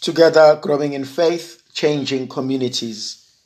[0.00, 3.36] together growing in faith, changing communities.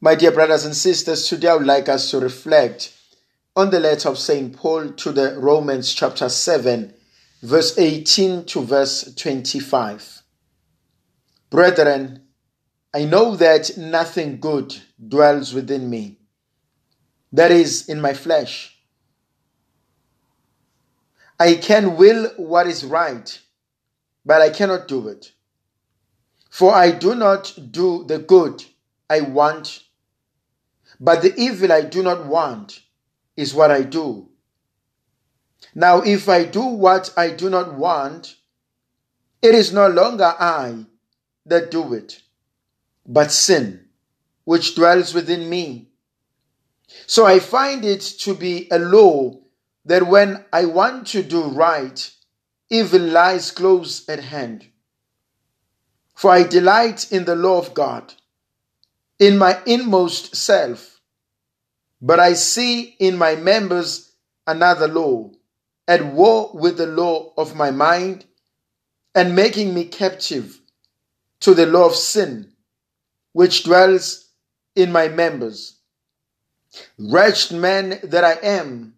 [0.00, 2.92] My dear brothers and sisters, today I would like us to reflect
[3.54, 4.54] on the letter of St.
[4.54, 6.92] Paul to the Romans, chapter 7,
[7.42, 10.22] verse 18 to verse 25.
[11.48, 12.22] Brethren,
[12.92, 14.76] I know that nothing good
[15.08, 16.18] dwells within me,
[17.32, 18.76] that is, in my flesh.
[21.38, 23.38] I can will what is right,
[24.24, 25.32] but I cannot do it.
[26.56, 28.64] For I do not do the good
[29.10, 29.82] I want,
[30.98, 32.80] but the evil I do not want
[33.36, 34.30] is what I do.
[35.74, 38.36] Now, if I do what I do not want,
[39.42, 40.86] it is no longer I
[41.44, 42.22] that do it,
[43.06, 43.88] but sin,
[44.44, 45.90] which dwells within me.
[47.06, 49.42] So I find it to be a law
[49.84, 52.10] that when I want to do right,
[52.70, 54.68] evil lies close at hand.
[56.16, 58.14] For I delight in the law of God,
[59.18, 60.98] in my inmost self.
[62.00, 64.12] But I see in my members
[64.46, 65.30] another law,
[65.86, 68.24] at war with the law of my mind,
[69.14, 70.58] and making me captive
[71.40, 72.50] to the law of sin,
[73.32, 74.30] which dwells
[74.74, 75.76] in my members.
[76.98, 78.94] Wretched man that I am,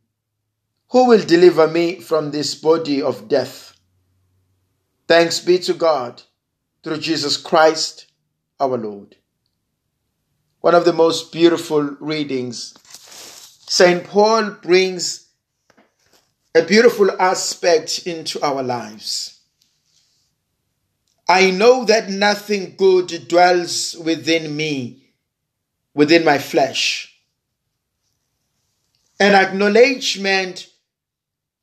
[0.90, 3.76] who will deliver me from this body of death?
[5.08, 6.22] Thanks be to God
[6.82, 8.06] through Jesus Christ
[8.60, 9.16] our Lord.
[10.60, 12.74] One of the most beautiful readings.
[12.82, 14.04] St.
[14.04, 15.28] Paul brings
[16.54, 19.40] a beautiful aspect into our lives.
[21.28, 25.12] I know that nothing good dwells within me,
[25.94, 27.14] within my flesh.
[29.20, 30.68] An acknowledgement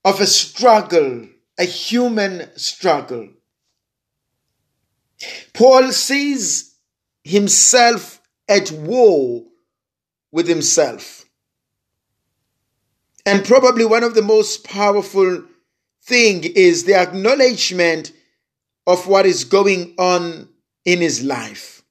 [0.03, 3.29] of a struggle, a human struggle
[5.53, 6.75] Paul sees
[7.23, 9.44] himself at war
[10.31, 11.25] with himself.
[13.25, 15.44] And probably one of the most powerful
[16.03, 18.12] thing is the acknowledgement
[18.85, 20.47] of what is going on
[20.84, 21.81] in his life.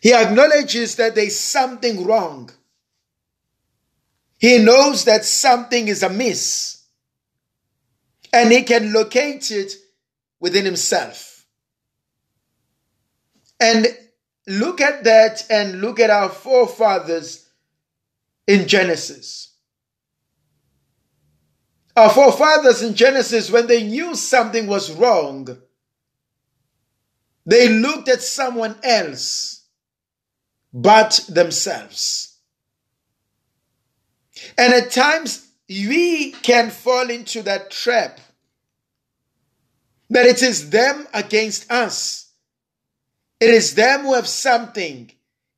[0.00, 2.50] He acknowledges that there's something wrong.
[4.38, 6.82] He knows that something is amiss.
[8.32, 9.72] And he can locate it
[10.40, 11.46] within himself.
[13.58, 13.86] And
[14.46, 17.48] look at that and look at our forefathers
[18.46, 19.54] in Genesis.
[21.96, 25.48] Our forefathers in Genesis, when they knew something was wrong,
[27.46, 29.64] they looked at someone else
[30.74, 32.36] but themselves.
[34.58, 38.20] And at times, we can fall into that trap
[40.10, 42.30] that it is them against us.
[43.40, 45.10] It is them who have something.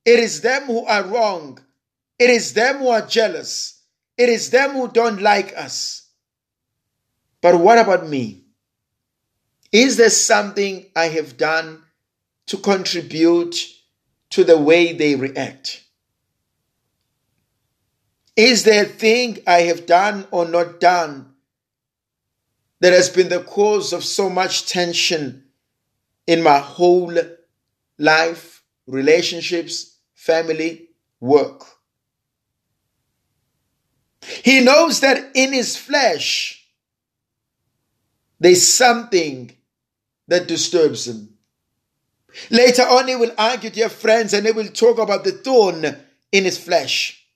[0.04, 1.59] It is them who are wrong.
[2.19, 3.81] It is them who are jealous.
[4.16, 6.09] It is them who don't like us.
[7.41, 8.44] But what about me?
[9.70, 11.82] Is there something I have done
[12.47, 13.54] to contribute
[14.30, 15.84] to the way they react?
[18.34, 21.28] Is there a thing I have done or not done
[22.81, 25.44] that has been the cause of so much tension
[26.27, 27.15] in my whole
[27.99, 30.89] life, relationships, family,
[31.21, 31.65] work.
[34.21, 36.66] He knows that in his flesh,
[38.39, 39.50] there's something
[40.28, 41.31] that disturbs him.
[42.50, 45.84] Later on, he will argue, dear friends, and he will talk about the thorn
[46.31, 47.27] in his flesh.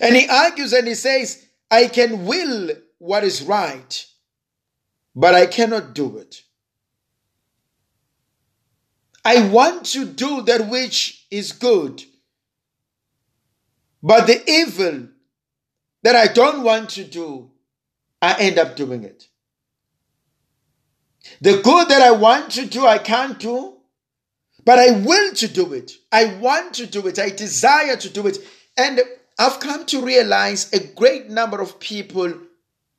[0.00, 4.06] And he argues and he says, I can will what is right,
[5.16, 6.42] but I cannot do it.
[9.24, 12.04] I want to do that which is good,
[14.02, 15.08] but the evil
[16.02, 17.50] that I don't want to do,
[18.22, 19.26] I end up doing it.
[21.40, 23.78] The good that I want to do, I can't do,
[24.64, 25.92] but I will to do it.
[26.12, 27.18] I want to do it.
[27.18, 28.38] I desire to do it.
[28.76, 29.00] And
[29.38, 32.32] I've come to realize a great number of people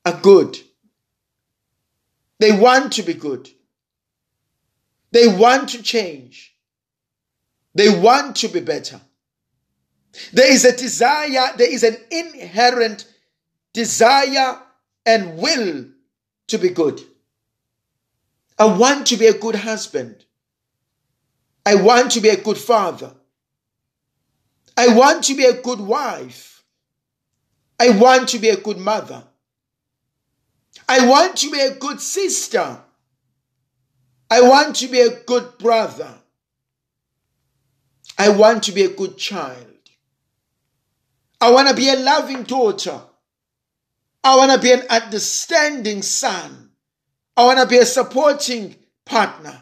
[0.06, 0.58] are good.
[2.40, 3.50] They want to be good.
[5.12, 6.56] They want to change.
[7.74, 9.00] They want to be better.
[10.34, 13.06] There is a desire, there is an inherent
[13.74, 14.60] desire
[15.06, 15.86] and will
[16.48, 17.02] to be good.
[18.58, 20.26] I want to be a good husband.
[21.66, 23.14] I want to be a good father.
[24.76, 26.64] I want to be a good wife.
[27.80, 29.24] I want to be a good mother.
[30.88, 32.80] I want to be a good sister.
[34.30, 36.14] I want to be a good brother.
[38.18, 39.66] I want to be a good child.
[41.40, 43.00] I want to be a loving daughter.
[44.24, 46.72] I want to be an understanding son.
[47.36, 48.76] I want to be a supporting
[49.06, 49.62] partner.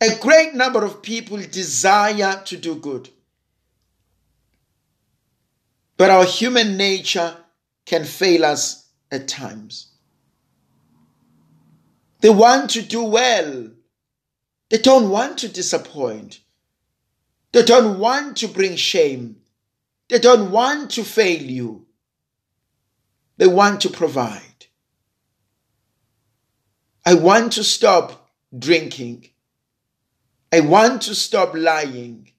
[0.00, 3.08] A great number of people desire to do good.
[5.96, 7.36] But our human nature
[7.88, 9.88] can fail us at times.
[12.20, 13.70] They want to do well.
[14.68, 16.40] They don't want to disappoint.
[17.52, 19.36] They don't want to bring shame.
[20.08, 21.86] They don't want to fail you.
[23.38, 24.66] They want to provide.
[27.06, 29.30] I want to stop drinking.
[30.52, 32.32] I want to stop lying.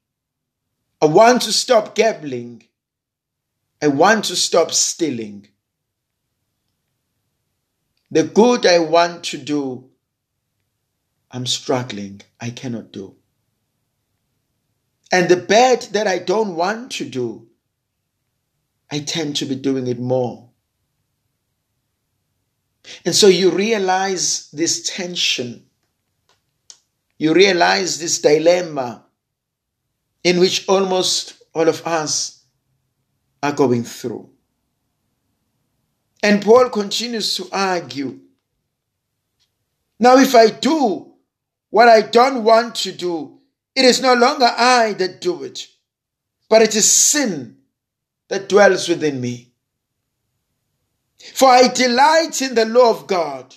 [1.02, 2.69] I want to stop gambling.
[3.82, 5.48] I want to stop stealing.
[8.12, 9.90] The good I want to do,
[11.32, 12.22] I'm struggling.
[12.42, 13.16] I cannot do.
[15.12, 17.48] And the bad that I don't want to do,
[18.92, 20.50] I tend to be doing it more.
[23.06, 25.66] And so you realize this tension.
[27.18, 29.06] You realize this dilemma
[30.24, 32.39] in which almost all of us
[33.42, 34.30] are going through.
[36.22, 38.20] And Paul continues to argue.
[40.00, 41.14] Now, if I do
[41.70, 43.40] what I don't want to do,
[43.76, 45.68] it is no longer I that do it,
[46.50, 47.58] but it is sin
[48.28, 49.54] that dwells within me.
[51.34, 53.56] For I delight in the law of God,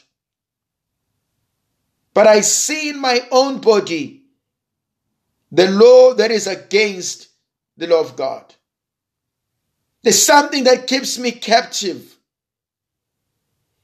[2.14, 4.25] but I see in my own body
[5.50, 7.28] the law that is against
[7.76, 8.55] the law of God.
[10.02, 12.16] There's something that keeps me captive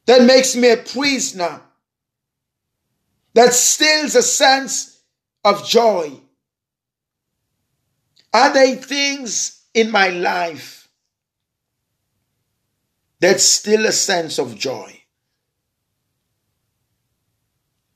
[0.07, 1.61] that makes me a prisoner,
[3.35, 5.01] that steals a sense
[5.45, 6.13] of joy?
[8.33, 10.89] Are there things in my life
[13.21, 15.03] that still a sense of joy?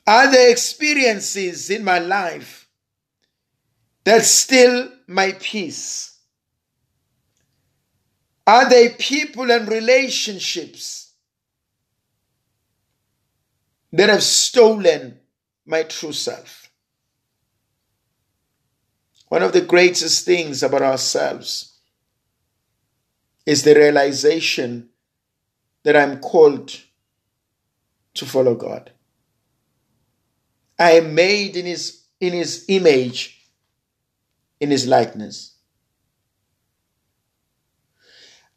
[0.06, 2.68] Are there experiences in my life
[4.04, 6.11] that still my peace?
[8.46, 11.12] Are they people and relationships
[13.92, 15.18] that have stolen
[15.66, 16.70] my true self.
[19.28, 21.78] One of the greatest things about ourselves
[23.46, 24.90] is the realization
[25.84, 26.78] that I'm called
[28.14, 28.92] to follow God.
[30.78, 33.46] I am made in his, in his image,
[34.60, 35.56] in his likeness.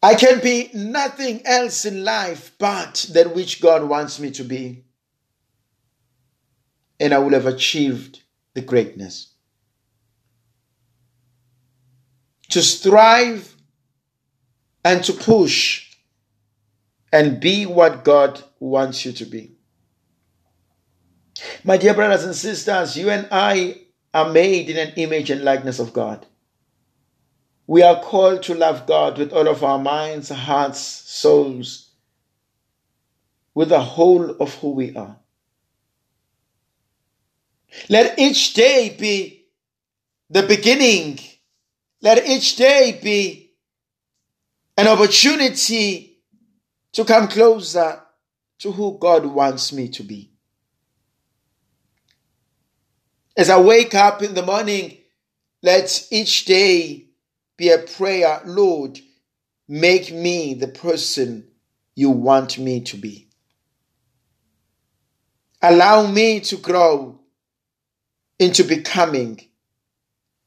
[0.05, 4.83] I can be nothing else in life but that which God wants me to be
[6.99, 8.21] and I will have achieved
[8.53, 9.33] the greatness.
[12.49, 13.55] To strive
[14.83, 15.89] and to push
[17.11, 19.55] and be what God wants you to be.
[21.63, 23.81] My dear brothers and sisters, you and I
[24.13, 26.27] are made in an image and likeness of God.
[27.67, 31.89] We are called to love God with all of our minds, hearts, souls,
[33.53, 35.17] with the whole of who we are.
[37.89, 39.47] Let each day be
[40.29, 41.19] the beginning.
[42.01, 43.53] Let each day be
[44.77, 46.19] an opportunity
[46.93, 48.01] to come closer
[48.59, 50.31] to who God wants me to be.
[53.35, 54.97] As I wake up in the morning,
[55.61, 57.05] let each day
[57.57, 58.99] be a prayer, Lord,
[59.67, 61.47] make me the person
[61.95, 63.27] you want me to be.
[65.61, 67.19] Allow me to grow
[68.37, 69.39] into becoming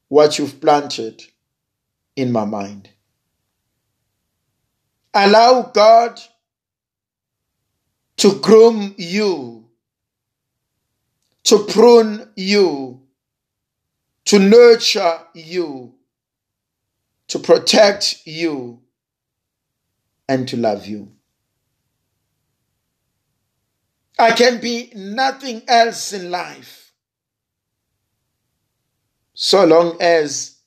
[0.07, 1.23] what you've planted
[2.15, 2.89] in my mind.
[5.13, 6.19] Allow God
[8.17, 9.67] to groom you,
[11.43, 13.01] to prune you,
[14.25, 15.95] to nurture you,
[17.29, 18.81] to protect you,
[20.27, 21.11] and to love you.
[24.19, 26.93] I can be nothing else in life
[29.33, 30.57] so long as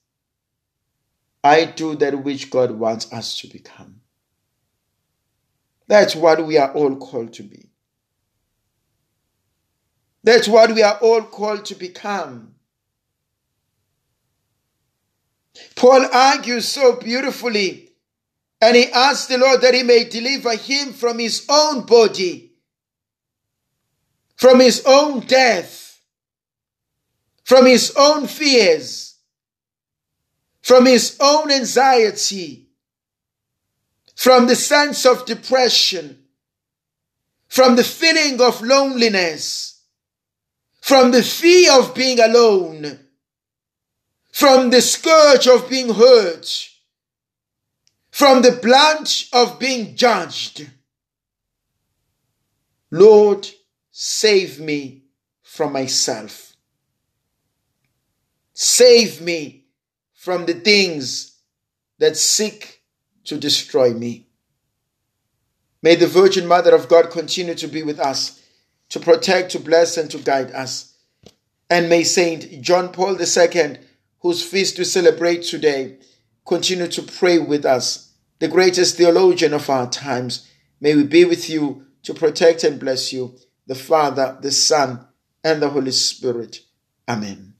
[1.45, 4.01] I do that which God wants us to become.
[5.87, 7.69] That's what we are all called to be.
[10.25, 12.55] That's what we are all called to become.
[15.75, 17.91] Paul argues so beautifully,
[18.61, 22.53] and he asks the Lord that he may deliver him from his own body
[24.43, 26.01] from his own death,
[27.45, 29.15] from his own fears,
[30.63, 32.67] from his own anxiety,
[34.17, 36.25] from the sense of depression,
[37.47, 39.81] from the feeling of loneliness,
[40.81, 42.99] from the fear of being alone,
[44.33, 46.71] from the scourge of being hurt,
[48.11, 50.69] from the blunt of being judged.
[52.91, 53.47] Lord,
[53.91, 55.05] save me
[55.43, 56.55] from myself.
[58.55, 59.67] Save me
[60.15, 61.39] from the things
[61.99, 62.83] that seek
[63.25, 64.27] to destroy me.
[65.83, 68.41] May the Virgin Mother of God continue to be with us,
[68.89, 70.95] to protect, to bless, and to guide us.
[71.69, 73.79] And may Saint John Paul II,
[74.23, 75.99] whose feast we celebrate today,
[76.47, 80.49] continue to pray with us, the greatest theologian of our times.
[80.81, 83.37] May we be with you to protect and bless you,
[83.67, 85.07] the Father, the Son,
[85.45, 86.61] and the Holy Spirit.
[87.09, 87.52] Amen.